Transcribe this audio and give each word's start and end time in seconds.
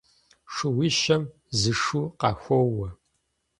Шууищэм 0.53 1.23
зы 1.59 1.71
шу 1.81 2.01
къахоуэ. 2.19 2.89